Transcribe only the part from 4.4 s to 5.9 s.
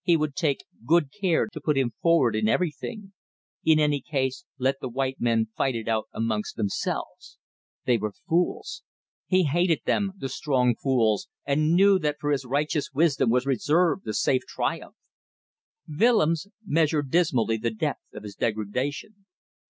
let the white men fight it